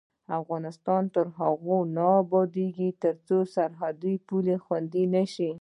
افغانستان 0.39 1.03
تر 1.15 1.25
هغو 1.39 1.79
نه 1.95 2.05
ابادیږي، 2.21 2.89
ترڅو 3.03 3.37
سرحدي 3.55 4.13
پولې 4.27 4.55
خوندي 4.63 5.03
نشي. 5.15 5.49